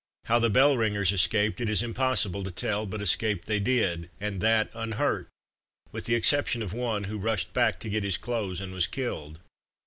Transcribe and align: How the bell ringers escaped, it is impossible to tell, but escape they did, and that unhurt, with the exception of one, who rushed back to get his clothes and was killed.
How 0.25 0.39
the 0.39 0.49
bell 0.49 0.77
ringers 0.77 1.11
escaped, 1.11 1.61
it 1.61 1.69
is 1.69 1.83
impossible 1.83 2.43
to 2.43 2.49
tell, 2.49 2.87
but 2.87 3.03
escape 3.03 3.45
they 3.45 3.59
did, 3.59 4.09
and 4.19 4.41
that 4.41 4.71
unhurt, 4.73 5.29
with 5.91 6.05
the 6.05 6.15
exception 6.15 6.63
of 6.63 6.73
one, 6.73 7.03
who 7.03 7.19
rushed 7.19 7.53
back 7.53 7.79
to 7.81 7.89
get 7.89 8.01
his 8.03 8.17
clothes 8.17 8.59
and 8.61 8.73
was 8.73 8.87
killed. 8.87 9.37